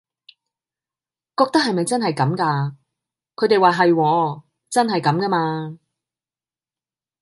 [1.37, 2.75] 覺得係咪真係咁㗎，
[3.35, 5.77] 佢哋話係喎真係咁㗎嘛